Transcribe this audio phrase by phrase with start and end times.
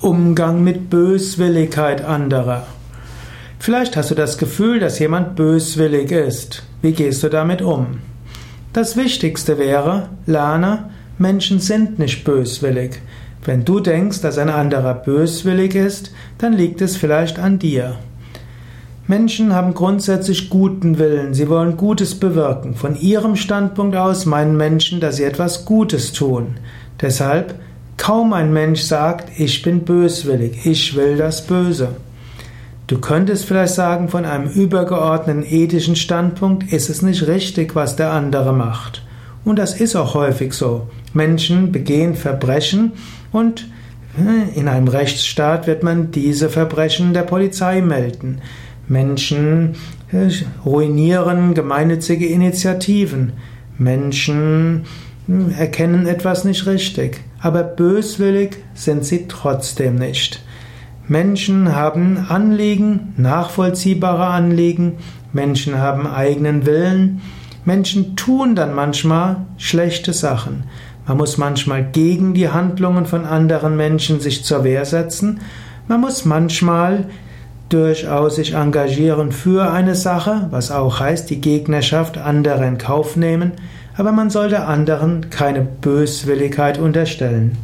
[0.00, 2.68] Umgang mit Böswilligkeit anderer.
[3.58, 6.62] Vielleicht hast du das Gefühl, dass jemand böswillig ist.
[6.82, 7.98] Wie gehst du damit um?
[8.72, 13.00] Das Wichtigste wäre, lerne, Menschen sind nicht böswillig.
[13.44, 17.96] Wenn du denkst, dass ein anderer böswillig ist, dann liegt es vielleicht an dir.
[19.08, 22.76] Menschen haben grundsätzlich guten Willen, sie wollen Gutes bewirken.
[22.76, 26.58] Von ihrem Standpunkt aus meinen Menschen, dass sie etwas Gutes tun.
[27.00, 27.56] Deshalb
[27.98, 31.96] Kaum ein Mensch sagt, ich bin böswillig, ich will das Böse.
[32.86, 38.12] Du könntest vielleicht sagen, von einem übergeordneten ethischen Standpunkt ist es nicht richtig, was der
[38.12, 39.02] andere macht.
[39.44, 40.88] Und das ist auch häufig so.
[41.12, 42.92] Menschen begehen Verbrechen
[43.30, 43.68] und
[44.16, 48.40] äh, in einem Rechtsstaat wird man diese Verbrechen der Polizei melden.
[48.88, 49.74] Menschen
[50.12, 50.30] äh,
[50.64, 53.34] ruinieren gemeinnützige Initiativen.
[53.76, 54.84] Menschen
[55.26, 60.42] hm, erkennen etwas nicht richtig, aber böswillig sind sie trotzdem nicht.
[61.06, 64.98] Menschen haben Anliegen, nachvollziehbare Anliegen,
[65.32, 67.22] Menschen haben eigenen Willen,
[67.64, 70.64] Menschen tun dann manchmal schlechte Sachen.
[71.06, 75.40] Man muss manchmal gegen die Handlungen von anderen Menschen sich zur Wehr setzen,
[75.86, 77.06] man muss manchmal
[77.68, 83.52] durchaus sich engagieren für eine Sache, was auch heißt, die Gegnerschaft anderer in Kauf nehmen,
[83.96, 87.58] aber man sollte anderen keine Böswilligkeit unterstellen.